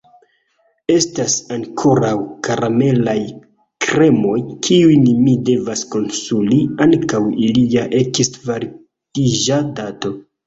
Estas 0.91 1.33
ankoraŭ 1.55 2.13
karamelaj 2.47 3.15
kremoj, 3.87 4.37
kiujn 4.67 5.05
mi 5.27 5.35
devas 5.49 5.83
konsumi 5.97 6.59
antaŭ 6.89 7.21
ilia 7.51 7.85
eksvalidiĝa 8.03 9.61
dato. 9.81 10.13